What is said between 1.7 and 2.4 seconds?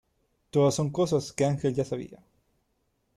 ya sabía.